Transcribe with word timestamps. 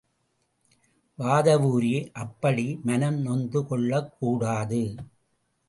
வாதவூரே, 1.17 2.09
அப்படி 2.11 2.79
மனம் 2.83 3.19
நொந்து 3.21 3.65
கொள்ளக் 3.65 4.19
கூடாது. 4.19 4.95